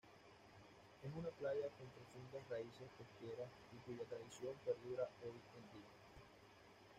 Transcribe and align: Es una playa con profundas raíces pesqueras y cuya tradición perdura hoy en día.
Es 1.03 1.13
una 1.13 1.29
playa 1.29 1.69
con 1.77 1.85
profundas 1.91 2.49
raíces 2.49 2.89
pesqueras 2.97 3.51
y 3.71 3.77
cuya 3.85 4.03
tradición 4.09 4.55
perdura 4.65 5.07
hoy 5.21 5.29
en 5.37 5.77
día. 5.79 5.89